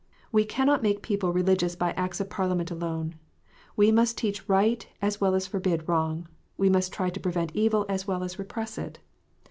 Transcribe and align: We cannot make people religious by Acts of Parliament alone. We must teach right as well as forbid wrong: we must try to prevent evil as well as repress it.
We 0.31 0.45
cannot 0.45 0.81
make 0.81 1.03
people 1.03 1.31
religious 1.31 1.75
by 1.75 1.91
Acts 1.91 2.19
of 2.19 2.27
Parliament 2.27 2.71
alone. 2.71 3.13
We 3.75 3.91
must 3.91 4.17
teach 4.17 4.49
right 4.49 4.83
as 4.99 5.21
well 5.21 5.35
as 5.35 5.45
forbid 5.45 5.87
wrong: 5.87 6.27
we 6.57 6.71
must 6.71 6.91
try 6.91 7.11
to 7.11 7.19
prevent 7.19 7.51
evil 7.55 7.85
as 7.87 8.07
well 8.07 8.23
as 8.23 8.39
repress 8.39 8.79
it. 8.79 8.97